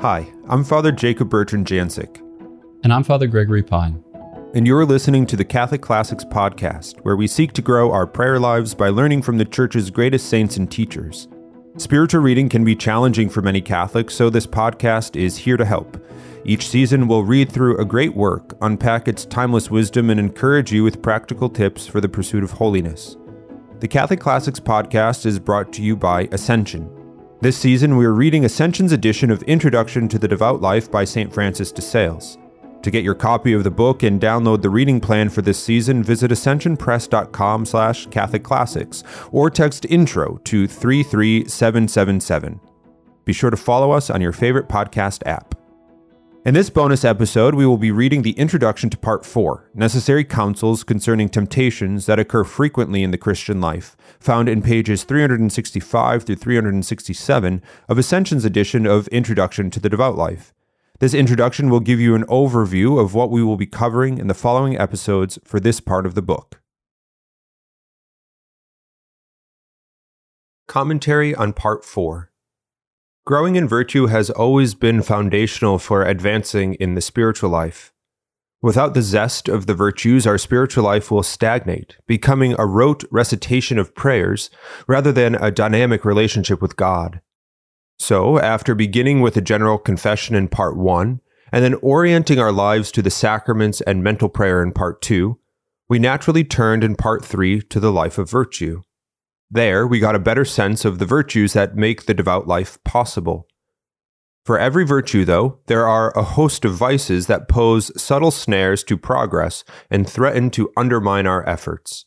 Hi, 0.00 0.32
I'm 0.48 0.62
Father 0.62 0.92
Jacob 0.92 1.28
Bertrand 1.28 1.66
Janczyk. 1.66 2.20
And 2.84 2.92
I'm 2.92 3.02
Father 3.02 3.26
Gregory 3.26 3.64
Pine. 3.64 4.04
And 4.54 4.64
you're 4.64 4.84
listening 4.84 5.26
to 5.26 5.34
the 5.34 5.44
Catholic 5.44 5.82
Classics 5.82 6.24
Podcast, 6.24 7.00
where 7.00 7.16
we 7.16 7.26
seek 7.26 7.52
to 7.54 7.62
grow 7.62 7.90
our 7.90 8.06
prayer 8.06 8.38
lives 8.38 8.74
by 8.74 8.90
learning 8.90 9.22
from 9.22 9.38
the 9.38 9.44
Church's 9.44 9.90
greatest 9.90 10.28
saints 10.28 10.56
and 10.56 10.70
teachers. 10.70 11.26
Spiritual 11.78 12.20
reading 12.20 12.48
can 12.48 12.64
be 12.64 12.76
challenging 12.76 13.28
for 13.28 13.42
many 13.42 13.60
Catholics, 13.60 14.14
so 14.14 14.30
this 14.30 14.46
podcast 14.46 15.16
is 15.16 15.36
here 15.36 15.56
to 15.56 15.64
help. 15.64 16.00
Each 16.44 16.68
season, 16.68 17.08
we'll 17.08 17.24
read 17.24 17.50
through 17.50 17.76
a 17.78 17.84
great 17.84 18.14
work, 18.14 18.56
unpack 18.60 19.08
its 19.08 19.24
timeless 19.24 19.68
wisdom, 19.68 20.10
and 20.10 20.20
encourage 20.20 20.70
you 20.70 20.84
with 20.84 21.02
practical 21.02 21.48
tips 21.48 21.88
for 21.88 22.00
the 22.00 22.08
pursuit 22.08 22.44
of 22.44 22.52
holiness. 22.52 23.16
The 23.80 23.88
Catholic 23.88 24.20
Classics 24.20 24.60
Podcast 24.60 25.26
is 25.26 25.40
brought 25.40 25.72
to 25.72 25.82
you 25.82 25.96
by 25.96 26.28
Ascension 26.30 26.88
this 27.40 27.56
season, 27.56 27.96
we 27.96 28.04
are 28.04 28.12
reading 28.12 28.44
Ascension's 28.44 28.90
edition 28.90 29.30
of 29.30 29.42
Introduction 29.44 30.08
to 30.08 30.18
the 30.18 30.26
Devout 30.26 30.60
Life 30.60 30.90
by 30.90 31.04
St. 31.04 31.32
Francis 31.32 31.70
de 31.70 31.80
Sales. 31.80 32.36
To 32.82 32.90
get 32.90 33.04
your 33.04 33.14
copy 33.14 33.52
of 33.52 33.64
the 33.64 33.70
book 33.70 34.02
and 34.02 34.20
download 34.20 34.62
the 34.62 34.70
reading 34.70 35.00
plan 35.00 35.28
for 35.28 35.42
this 35.42 35.62
season, 35.62 36.02
visit 36.02 36.30
ascensionpress.com 36.30 37.66
slash 37.66 38.06
Catholic 38.06 38.42
Classics 38.42 39.04
or 39.30 39.50
text 39.50 39.84
intro 39.86 40.38
to 40.44 40.66
33777. 40.66 42.60
Be 43.24 43.32
sure 43.32 43.50
to 43.50 43.56
follow 43.56 43.90
us 43.90 44.10
on 44.10 44.20
your 44.20 44.32
favorite 44.32 44.68
podcast 44.68 45.26
app. 45.26 45.57
In 46.46 46.54
this 46.54 46.70
bonus 46.70 47.04
episode, 47.04 47.56
we 47.56 47.66
will 47.66 47.76
be 47.76 47.90
reading 47.90 48.22
the 48.22 48.38
introduction 48.38 48.88
to 48.90 48.96
Part 48.96 49.26
4 49.26 49.70
Necessary 49.74 50.24
Counsels 50.24 50.84
Concerning 50.84 51.28
Temptations 51.28 52.06
That 52.06 52.20
Occur 52.20 52.44
Frequently 52.44 53.02
in 53.02 53.10
the 53.10 53.18
Christian 53.18 53.60
Life, 53.60 53.96
found 54.20 54.48
in 54.48 54.62
pages 54.62 55.02
365 55.02 56.22
through 56.22 56.36
367 56.36 57.62
of 57.88 57.98
Ascension's 57.98 58.44
edition 58.44 58.86
of 58.86 59.08
Introduction 59.08 59.68
to 59.70 59.80
the 59.80 59.88
Devout 59.88 60.16
Life. 60.16 60.54
This 61.00 61.12
introduction 61.12 61.70
will 61.70 61.80
give 61.80 61.98
you 61.98 62.14
an 62.14 62.24
overview 62.26 63.00
of 63.00 63.14
what 63.14 63.30
we 63.32 63.42
will 63.42 63.56
be 63.56 63.66
covering 63.66 64.16
in 64.16 64.28
the 64.28 64.32
following 64.32 64.78
episodes 64.78 65.40
for 65.44 65.58
this 65.58 65.80
part 65.80 66.06
of 66.06 66.14
the 66.14 66.22
book. 66.22 66.60
Commentary 70.68 71.34
on 71.34 71.52
Part 71.52 71.84
4 71.84 72.30
Growing 73.28 73.56
in 73.56 73.68
virtue 73.68 74.06
has 74.06 74.30
always 74.30 74.74
been 74.74 75.02
foundational 75.02 75.78
for 75.78 76.02
advancing 76.02 76.72
in 76.76 76.94
the 76.94 77.02
spiritual 77.02 77.50
life. 77.50 77.92
Without 78.62 78.94
the 78.94 79.02
zest 79.02 79.50
of 79.50 79.66
the 79.66 79.74
virtues, 79.74 80.26
our 80.26 80.38
spiritual 80.38 80.84
life 80.84 81.10
will 81.10 81.22
stagnate, 81.22 81.98
becoming 82.06 82.54
a 82.58 82.64
rote 82.64 83.04
recitation 83.10 83.78
of 83.78 83.94
prayers 83.94 84.48
rather 84.86 85.12
than 85.12 85.34
a 85.34 85.50
dynamic 85.50 86.06
relationship 86.06 86.62
with 86.62 86.76
God. 86.76 87.20
So, 87.98 88.38
after 88.38 88.74
beginning 88.74 89.20
with 89.20 89.36
a 89.36 89.42
general 89.42 89.76
confession 89.76 90.34
in 90.34 90.48
part 90.48 90.78
one, 90.78 91.20
and 91.52 91.62
then 91.62 91.74
orienting 91.82 92.38
our 92.38 92.50
lives 92.50 92.90
to 92.92 93.02
the 93.02 93.10
sacraments 93.10 93.82
and 93.82 94.02
mental 94.02 94.30
prayer 94.30 94.62
in 94.62 94.72
part 94.72 95.02
two, 95.02 95.38
we 95.86 95.98
naturally 95.98 96.44
turned 96.44 96.82
in 96.82 96.96
part 96.96 97.26
three 97.26 97.60
to 97.60 97.78
the 97.78 97.92
life 97.92 98.16
of 98.16 98.30
virtue. 98.30 98.84
There, 99.50 99.86
we 99.86 99.98
got 99.98 100.14
a 100.14 100.20
better 100.20 100.44
sense 100.44 100.84
of 100.84 100.98
the 100.98 101.06
virtues 101.06 101.54
that 101.54 101.76
make 101.76 102.04
the 102.04 102.14
devout 102.14 102.46
life 102.46 102.82
possible. 102.84 103.48
For 104.44 104.58
every 104.58 104.84
virtue, 104.84 105.24
though, 105.24 105.58
there 105.66 105.86
are 105.86 106.10
a 106.16 106.22
host 106.22 106.64
of 106.64 106.74
vices 106.74 107.26
that 107.26 107.48
pose 107.48 107.90
subtle 108.00 108.30
snares 108.30 108.82
to 108.84 108.96
progress 108.96 109.64
and 109.90 110.08
threaten 110.08 110.50
to 110.50 110.72
undermine 110.76 111.26
our 111.26 111.46
efforts. 111.48 112.04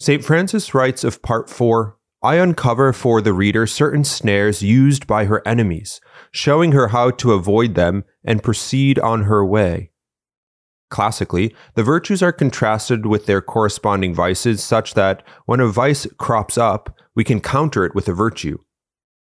St. 0.00 0.24
Francis 0.24 0.74
writes 0.74 1.04
of 1.04 1.22
Part 1.22 1.50
4 1.50 1.98
I 2.22 2.36
uncover 2.36 2.92
for 2.92 3.20
the 3.20 3.32
reader 3.32 3.66
certain 3.66 4.04
snares 4.04 4.62
used 4.62 5.06
by 5.06 5.26
her 5.26 5.46
enemies, 5.46 6.00
showing 6.32 6.72
her 6.72 6.88
how 6.88 7.10
to 7.12 7.32
avoid 7.32 7.74
them 7.74 8.04
and 8.24 8.42
proceed 8.42 8.98
on 8.98 9.24
her 9.24 9.44
way. 9.44 9.87
Classically, 10.90 11.54
the 11.74 11.82
virtues 11.82 12.22
are 12.22 12.32
contrasted 12.32 13.04
with 13.04 13.26
their 13.26 13.42
corresponding 13.42 14.14
vices 14.14 14.64
such 14.64 14.94
that 14.94 15.22
when 15.44 15.60
a 15.60 15.68
vice 15.68 16.06
crops 16.16 16.56
up, 16.56 16.96
we 17.14 17.24
can 17.24 17.40
counter 17.40 17.84
it 17.84 17.94
with 17.94 18.08
a 18.08 18.14
virtue. 18.14 18.58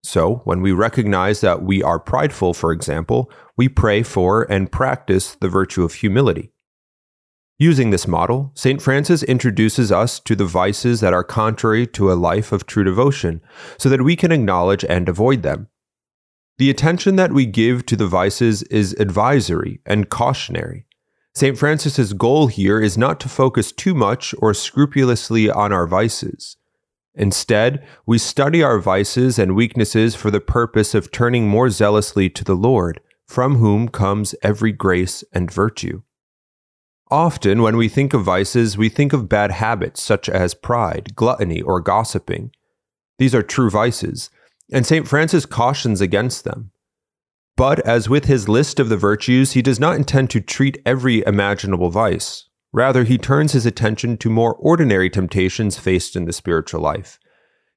So, 0.03 0.43
when 0.45 0.61
we 0.61 0.73
recognize 0.73 1.41
that 1.41 1.63
we 1.63 1.83
are 1.83 1.99
prideful, 1.99 2.55
for 2.55 2.73
example, 2.73 3.31
we 3.57 3.69
pray 3.69 4.03
for 4.03 4.43
and 4.51 4.71
practice 4.71 5.37
the 5.37 5.49
virtue 5.49 5.85
of 5.85 5.95
humility. 5.95 6.51
Using 7.59 7.91
this 7.91 8.09
model, 8.09 8.51
St. 8.55 8.83
Francis 8.83 9.23
introduces 9.23 9.93
us 9.93 10.19
to 10.21 10.35
the 10.35 10.45
vices 10.45 11.01
that 11.01 11.15
are 11.15 11.23
contrary 11.23 11.87
to 11.89 12.13
a 12.13 12.15
life 12.15 12.51
of 12.51 12.67
true 12.67 12.83
devotion, 12.83 13.41
so 13.79 13.89
that 13.89 14.03
we 14.03 14.17
can 14.17 14.33
acknowledge 14.33 14.85
and 14.85 15.09
avoid 15.09 15.43
them. 15.43 15.69
The 16.59 16.69
attention 16.69 17.17
that 17.17 17.33
we 17.33 17.47
give 17.47 17.87
to 17.87 17.97
the 17.97 18.07
vices 18.07 18.63
is 18.65 18.93
advisory 18.95 19.81
and 19.87 20.11
cautionary. 20.11 20.84
St. 21.37 21.59
Francis's 21.59 22.13
goal 22.13 22.47
here 22.47 22.81
is 22.81 22.97
not 22.97 23.19
to 23.21 23.29
focus 23.29 23.73
too 23.73 23.93
much 23.93 24.37
or 24.39 24.55
scrupulously 24.55 25.51
on 25.51 25.73
our 25.73 25.87
vices. 25.87 26.57
Instead, 27.17 27.85
we 28.07 28.19
study 28.19 28.63
our 28.63 28.79
vices 28.79 29.37
and 29.37 29.57
weaknesses 29.57 30.15
for 30.15 30.31
the 30.31 30.41
purpose 30.41 30.95
of 30.95 31.11
turning 31.11 31.49
more 31.49 31.71
zealously 31.71 32.31
to 32.31 32.45
the 32.45 32.55
Lord, 32.55 33.01
from 33.27 33.57
whom 33.57 33.89
comes 33.89 34.35
every 34.43 34.71
grace 34.71 35.25
and 35.33 35.51
virtue. 35.51 36.03
Often, 37.11 37.63
when 37.63 37.77
we 37.77 37.89
think 37.89 38.15
of 38.15 38.23
vices, 38.23 38.79
we 38.79 38.89
think 38.89 39.13
of 39.13 39.29
bad 39.29 39.51
habits 39.51 40.01
such 40.01 40.29
as 40.29 40.55
pride, 40.55 41.17
gluttony, 41.17 41.61
or 41.61 41.81
gossiping. 41.81 42.53
These 43.19 43.35
are 43.35 43.43
true 43.43 43.71
vices, 43.71 44.31
and 44.73 44.87
St. 44.87 45.07
Francis 45.07 45.47
cautions 45.47 46.01
against 46.01 46.45
them. 46.45 46.71
But 47.57 47.81
as 47.81 48.09
with 48.09 48.25
his 48.25 48.49
list 48.49 48.81
of 48.81 48.89
the 48.89 48.97
virtues, 48.97 49.53
he 49.53 49.63
does 49.63 49.79
not 49.79 49.97
intend 49.97 50.31
to 50.31 50.41
treat 50.41 50.83
every 50.85 51.23
imaginable 51.25 51.91
vice. 51.91 52.49
Rather, 52.73 53.05
he 53.05 53.17
turns 53.17 53.53
his 53.53 53.67
attention 53.67 54.17
to 54.17 54.29
more 54.29 54.55
ordinary 54.55 55.09
temptations 55.09 55.79
faced 55.79 56.17
in 56.17 56.25
the 56.25 56.33
spiritual 56.33 56.81
life. 56.81 57.21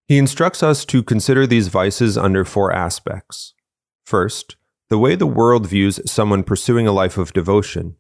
He 0.07 0.17
instructs 0.17 0.63
us 0.63 0.85
to 0.85 1.03
consider 1.03 1.45
these 1.45 1.67
vices 1.67 2.17
under 2.17 2.43
four 2.43 2.73
aspects. 2.73 3.53
First, 4.05 4.55
the 4.89 4.97
way 4.97 5.15
the 5.15 5.27
world 5.27 5.67
views 5.67 5.99
someone 6.09 6.43
pursuing 6.43 6.87
a 6.87 6.91
life 6.91 7.17
of 7.17 7.33
devotion. 7.33 7.97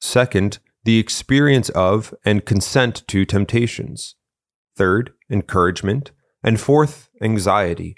Second, 0.00 0.60
the 0.84 0.98
experience 0.98 1.68
of 1.70 2.14
and 2.24 2.46
consent 2.46 3.06
to 3.08 3.24
temptations. 3.24 4.14
Third, 4.76 5.12
encouragement. 5.30 6.12
And 6.42 6.60
fourth, 6.60 7.08
anxiety. 7.20 7.96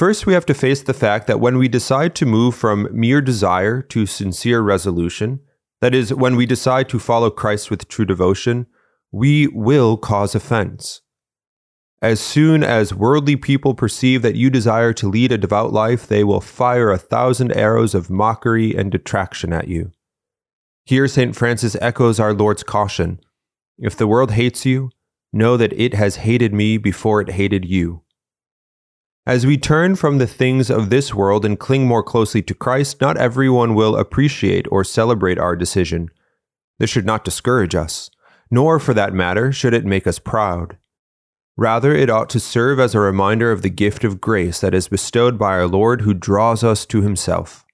First, 0.00 0.24
we 0.24 0.32
have 0.32 0.46
to 0.46 0.54
face 0.54 0.82
the 0.82 0.94
fact 0.94 1.26
that 1.26 1.40
when 1.40 1.58
we 1.58 1.68
decide 1.68 2.14
to 2.14 2.24
move 2.24 2.54
from 2.54 2.88
mere 2.90 3.20
desire 3.20 3.82
to 3.82 4.06
sincere 4.06 4.62
resolution, 4.62 5.40
that 5.82 5.94
is, 5.94 6.14
when 6.14 6.36
we 6.36 6.46
decide 6.46 6.88
to 6.88 6.98
follow 6.98 7.28
Christ 7.28 7.70
with 7.70 7.86
true 7.86 8.06
devotion, 8.06 8.66
we 9.12 9.48
will 9.48 9.98
cause 9.98 10.34
offense. 10.34 11.02
As 12.00 12.18
soon 12.18 12.64
as 12.64 12.94
worldly 12.94 13.36
people 13.36 13.74
perceive 13.74 14.22
that 14.22 14.36
you 14.36 14.48
desire 14.48 14.94
to 14.94 15.06
lead 15.06 15.32
a 15.32 15.36
devout 15.36 15.70
life, 15.70 16.06
they 16.06 16.24
will 16.24 16.40
fire 16.40 16.90
a 16.90 16.96
thousand 16.96 17.52
arrows 17.52 17.94
of 17.94 18.08
mockery 18.08 18.74
and 18.74 18.90
detraction 18.90 19.52
at 19.52 19.68
you. 19.68 19.92
Here, 20.86 21.08
St. 21.08 21.36
Francis 21.36 21.76
echoes 21.78 22.18
our 22.18 22.32
Lord's 22.32 22.62
caution 22.62 23.20
If 23.76 23.98
the 23.98 24.06
world 24.06 24.30
hates 24.30 24.64
you, 24.64 24.92
know 25.30 25.58
that 25.58 25.74
it 25.74 25.92
has 25.92 26.16
hated 26.24 26.54
me 26.54 26.78
before 26.78 27.20
it 27.20 27.32
hated 27.32 27.66
you. 27.66 28.02
As 29.30 29.46
we 29.46 29.58
turn 29.58 29.94
from 29.94 30.18
the 30.18 30.26
things 30.26 30.70
of 30.70 30.90
this 30.90 31.14
world 31.14 31.44
and 31.44 31.56
cling 31.56 31.86
more 31.86 32.02
closely 32.02 32.42
to 32.42 32.52
Christ, 32.52 33.00
not 33.00 33.16
everyone 33.16 33.76
will 33.76 33.94
appreciate 33.94 34.66
or 34.72 34.82
celebrate 34.82 35.38
our 35.38 35.54
decision. 35.54 36.10
This 36.80 36.90
should 36.90 37.06
not 37.06 37.24
discourage 37.24 37.76
us, 37.76 38.10
nor, 38.50 38.80
for 38.80 38.92
that 38.94 39.14
matter, 39.14 39.52
should 39.52 39.72
it 39.72 39.84
make 39.84 40.08
us 40.08 40.18
proud. 40.18 40.78
Rather, 41.56 41.94
it 41.94 42.10
ought 42.10 42.28
to 42.30 42.40
serve 42.40 42.80
as 42.80 42.92
a 42.92 42.98
reminder 42.98 43.52
of 43.52 43.62
the 43.62 43.70
gift 43.70 44.02
of 44.02 44.20
grace 44.20 44.60
that 44.62 44.74
is 44.74 44.88
bestowed 44.88 45.38
by 45.38 45.52
our 45.52 45.68
Lord 45.68 46.00
who 46.00 46.12
draws 46.12 46.64
us 46.64 46.84
to 46.86 47.00
himself. 47.00 47.64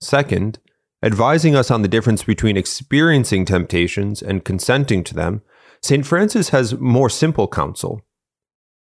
Second, 0.00 0.58
advising 1.04 1.54
us 1.54 1.70
on 1.70 1.82
the 1.82 1.88
difference 1.88 2.24
between 2.24 2.56
experiencing 2.56 3.44
temptations 3.44 4.20
and 4.22 4.44
consenting 4.44 5.04
to 5.04 5.14
them, 5.14 5.42
St. 5.84 6.04
Francis 6.04 6.48
has 6.48 6.76
more 6.80 7.08
simple 7.08 7.46
counsel. 7.46 8.00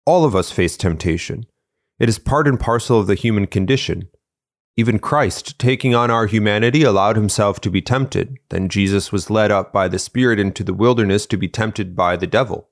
All 0.05 0.25
of 0.25 0.35
us 0.35 0.51
face 0.51 0.75
temptation. 0.75 1.45
It 1.99 2.09
is 2.09 2.19
part 2.19 2.47
and 2.47 2.59
parcel 2.59 2.99
of 2.99 3.07
the 3.07 3.15
human 3.15 3.47
condition. 3.47 4.09
Even 4.75 4.99
Christ, 4.99 5.57
taking 5.57 5.95
on 5.95 6.11
our 6.11 6.27
humanity, 6.27 6.83
allowed 6.83 7.15
himself 7.15 7.59
to 7.61 7.71
be 7.71 7.81
tempted. 7.81 8.37
Then 8.49 8.69
Jesus 8.69 9.11
was 9.11 9.31
led 9.31 9.51
up 9.51 9.73
by 9.73 9.87
the 9.87 9.97
Spirit 9.97 10.39
into 10.39 10.63
the 10.63 10.73
wilderness 10.73 11.25
to 11.27 11.37
be 11.37 11.47
tempted 11.47 11.95
by 11.95 12.15
the 12.15 12.27
devil. 12.27 12.69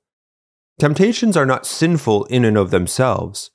Temptations 0.78 1.36
are 1.36 1.48
not 1.48 1.66
sinful 1.66 2.26
in 2.26 2.46
and 2.46 2.58
of 2.58 2.70
themselves. 2.70 3.50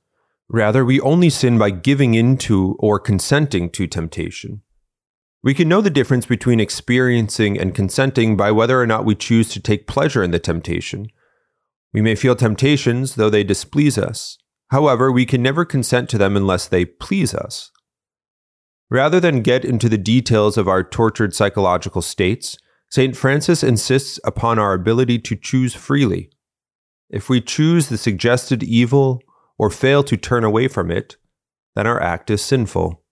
Rather, 0.49 0.85
we 0.85 1.01
only 1.01 1.31
sin 1.31 1.59
by 1.59 1.71
giving 1.71 2.15
in 2.15 2.37
to 2.39 2.77
or 2.81 2.99
consenting 2.99 3.71
to 3.71 3.87
temptation. 3.87 4.63
We 5.43 5.55
can 5.55 5.69
know 5.69 5.81
the 5.81 5.91
difference 5.91 6.27
between 6.27 6.59
experiencing 6.59 7.57
and 7.57 7.75
consenting 7.75 8.37
by 8.37 8.51
whether 8.51 8.81
or 8.81 8.87
not 8.87 9.05
we 9.05 9.15
choose 9.15 9.49
to 9.51 9.61
take 9.61 9.87
pleasure 9.87 10.25
in 10.25 10.33
the 10.33 10.41
temptation. 10.41 11.07
We 11.93 12.03
may 12.03 12.17
feel 12.17 12.35
temptations, 12.35 13.15
though 13.15 13.31
they 13.31 13.45
displease 13.45 13.97
us. 13.97 14.39
However, 14.71 15.11
we 15.11 15.27
can 15.27 15.43
never 15.43 15.65
consent 15.65 16.09
to 16.11 16.19
them 16.19 16.37
unless 16.37 16.69
they 16.69 16.85
please 16.85 17.35
us. 17.35 17.71
Rather 18.89 19.21
than 19.21 19.43
get 19.43 19.65
into 19.65 19.89
the 19.89 19.99
details 19.99 20.57
of 20.57 20.69
our 20.69 20.83
tortured 20.83 21.35
psychological 21.35 22.03
states, 22.03 22.57
St. 22.91 23.17
Francis 23.17 23.63
insists 23.63 24.19
upon 24.25 24.59
our 24.59 24.75
ability 24.75 25.19
to 25.21 25.37
choose 25.37 25.75
freely. 25.75 26.31
If 27.09 27.29
we 27.29 27.41
choose 27.41 27.89
the 27.89 27.99
suggested 27.99 28.63
evil 28.63 29.23
or 29.59 29.71
fail 29.71 30.03
to 30.05 30.17
turn 30.17 30.43
away 30.43 30.69
from 30.69 30.91
it, 30.91 31.17
then 31.77 31.87
our 31.87 32.03
act 32.03 32.31
is 32.31 32.43
sinful. 32.43 33.03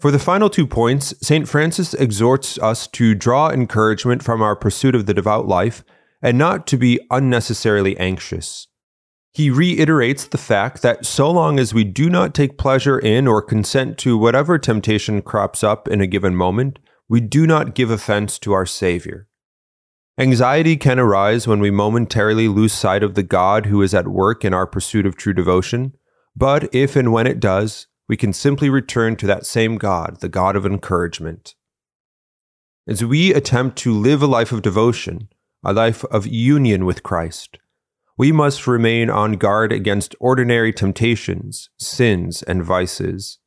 For 0.00 0.10
the 0.10 0.18
final 0.18 0.48
two 0.48 0.66
points, 0.66 1.14
St. 1.20 1.46
Francis 1.46 1.92
exhorts 1.92 2.58
us 2.58 2.86
to 2.88 3.14
draw 3.14 3.50
encouragement 3.50 4.22
from 4.22 4.40
our 4.40 4.56
pursuit 4.56 4.94
of 4.94 5.04
the 5.04 5.12
devout 5.12 5.46
life 5.46 5.84
and 6.22 6.38
not 6.38 6.66
to 6.68 6.78
be 6.78 6.98
unnecessarily 7.10 7.98
anxious. 7.98 8.66
He 9.32 9.48
reiterates 9.48 10.24
the 10.24 10.38
fact 10.38 10.82
that 10.82 11.06
so 11.06 11.30
long 11.30 11.60
as 11.60 11.72
we 11.72 11.84
do 11.84 12.10
not 12.10 12.34
take 12.34 12.58
pleasure 12.58 12.98
in 12.98 13.28
or 13.28 13.40
consent 13.40 13.96
to 13.98 14.18
whatever 14.18 14.58
temptation 14.58 15.22
crops 15.22 15.62
up 15.62 15.86
in 15.86 16.00
a 16.00 16.06
given 16.06 16.34
moment, 16.34 16.80
we 17.08 17.20
do 17.20 17.46
not 17.46 17.74
give 17.74 17.90
offense 17.90 18.38
to 18.40 18.52
our 18.52 18.66
Savior. 18.66 19.28
Anxiety 20.18 20.76
can 20.76 20.98
arise 20.98 21.46
when 21.46 21.60
we 21.60 21.70
momentarily 21.70 22.48
lose 22.48 22.72
sight 22.72 23.02
of 23.02 23.14
the 23.14 23.22
God 23.22 23.66
who 23.66 23.80
is 23.82 23.94
at 23.94 24.08
work 24.08 24.44
in 24.44 24.52
our 24.52 24.66
pursuit 24.66 25.06
of 25.06 25.16
true 25.16 25.32
devotion, 25.32 25.94
but 26.36 26.68
if 26.74 26.96
and 26.96 27.12
when 27.12 27.26
it 27.26 27.40
does, 27.40 27.86
we 28.08 28.16
can 28.16 28.32
simply 28.32 28.68
return 28.68 29.14
to 29.16 29.26
that 29.28 29.46
same 29.46 29.78
God, 29.78 30.18
the 30.20 30.28
God 30.28 30.56
of 30.56 30.66
encouragement. 30.66 31.54
As 32.88 33.04
we 33.04 33.32
attempt 33.32 33.78
to 33.78 33.92
live 33.92 34.20
a 34.20 34.26
life 34.26 34.50
of 34.50 34.62
devotion, 34.62 35.28
a 35.64 35.72
life 35.72 36.04
of 36.06 36.26
union 36.26 36.84
with 36.84 37.04
Christ, 37.04 37.59
we 38.20 38.32
must 38.32 38.66
remain 38.66 39.08
on 39.08 39.32
guard 39.32 39.72
against 39.72 40.14
ordinary 40.20 40.74
temptations, 40.74 41.70
sins, 41.78 42.42
and 42.42 42.62
vices. 42.62 43.38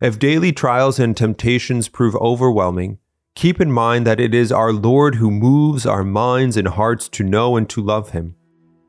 If 0.00 0.18
daily 0.18 0.50
trials 0.50 0.98
and 0.98 1.14
temptations 1.14 1.90
prove 1.90 2.16
overwhelming, 2.16 3.00
keep 3.34 3.60
in 3.60 3.70
mind 3.70 4.06
that 4.06 4.18
it 4.18 4.34
is 4.34 4.50
our 4.50 4.72
Lord 4.72 5.16
who 5.16 5.30
moves 5.30 5.84
our 5.84 6.04
minds 6.04 6.56
and 6.56 6.68
hearts 6.68 7.06
to 7.10 7.22
know 7.22 7.58
and 7.58 7.68
to 7.68 7.82
love 7.82 8.12
Him. 8.12 8.34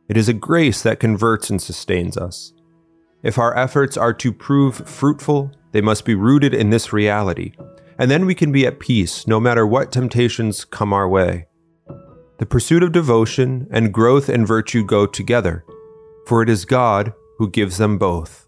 It 0.07 0.15
is 0.15 0.29
a 0.29 0.33
grace 0.33 0.81
that 0.83 1.01
converts 1.01 1.49
and 1.49 1.61
sustains 1.61 2.15
us. 2.15 2.53
If 3.21 3.37
our 3.37 3.53
efforts 3.57 3.97
are 3.97 4.13
to 4.13 4.31
prove 4.31 4.87
fruitful, 4.87 5.51
they 5.73 5.81
must 5.81 6.05
be 6.05 6.15
rooted 6.15 6.53
in 6.53 6.69
this 6.69 6.93
reality, 6.93 7.51
and 7.97 8.09
then 8.09 8.25
we 8.25 8.35
can 8.35 8.53
be 8.53 8.65
at 8.65 8.79
peace 8.79 9.27
no 9.27 9.41
matter 9.41 9.67
what 9.67 9.91
temptations 9.91 10.63
come 10.63 10.93
our 10.93 11.09
way. 11.09 11.48
The 12.39 12.45
pursuit 12.45 12.83
of 12.83 12.93
devotion 12.93 13.67
and 13.69 13.93
growth 13.93 14.29
in 14.29 14.45
virtue 14.45 14.85
go 14.85 15.05
together, 15.05 15.65
for 16.25 16.41
it 16.41 16.47
is 16.47 16.63
God 16.63 17.13
who 17.37 17.49
gives 17.49 17.77
them 17.77 17.97
both. 17.97 18.47